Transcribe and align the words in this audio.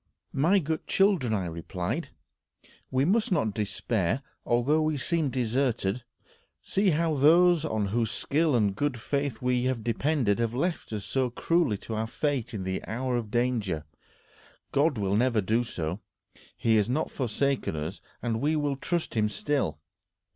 "My 0.33 0.57
good 0.57 0.87
children," 0.87 1.31
I 1.31 1.45
replied, 1.45 2.09
"we 2.89 3.05
must 3.05 3.31
not 3.31 3.53
despair, 3.53 4.23
although 4.47 4.81
we 4.81 4.97
seem 4.97 5.29
deserted. 5.29 6.03
See 6.59 6.89
how 6.89 7.13
those 7.13 7.63
on 7.63 7.89
whose 7.89 8.09
skill 8.09 8.55
and 8.55 8.75
good 8.75 8.99
faith 8.99 9.43
we 9.43 9.71
depended 9.75 10.39
have 10.39 10.55
left 10.55 10.91
us 10.91 11.15
cruelly 11.35 11.77
to 11.85 11.93
our 11.93 12.07
fate 12.07 12.51
in 12.51 12.63
the 12.63 12.83
hour 12.87 13.15
of 13.15 13.29
danger. 13.29 13.85
God 14.71 14.97
will 14.97 15.15
never 15.15 15.39
do 15.39 15.63
so. 15.63 15.99
He 16.57 16.77
has 16.77 16.89
not 16.89 17.11
forsaken 17.11 17.75
us, 17.75 18.01
and 18.23 18.41
we 18.41 18.55
will 18.55 18.77
trust 18.77 19.13
him 19.13 19.29
still. 19.29 19.77